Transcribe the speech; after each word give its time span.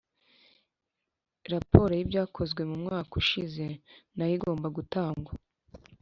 raporo 1.51 1.91
yibyakozwe 1.95 2.61
mu 2.69 2.75
mwaka 2.83 3.13
ushize 3.21 3.65
nayo 4.17 4.33
igomba 4.37 4.67
gutangwa 4.77 5.33